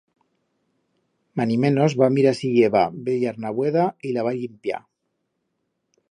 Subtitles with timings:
[1.41, 4.81] Manimenos, va mirar si i heba bella arna vueda y la va llimpiar.